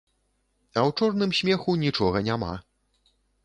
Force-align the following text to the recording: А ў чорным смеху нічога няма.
А 0.77 0.81
ў 0.87 0.89
чорным 1.01 1.31
смеху 1.41 1.77
нічога 1.85 2.25
няма. 2.33 2.53